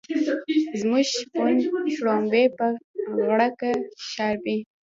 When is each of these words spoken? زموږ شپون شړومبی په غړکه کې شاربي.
زموږ 0.81 1.03
شپون 1.17 1.53
شړومبی 1.93 2.45
په 2.57 2.67
غړکه 3.29 3.53
کې 3.59 3.71
شاربي. 4.11 4.57